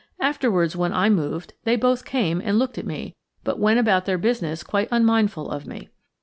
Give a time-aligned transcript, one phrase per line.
[0.19, 3.13] Afterwards, when I moved, they both came and looked at me,
[3.43, 5.89] but went about their business quite unmindful of me.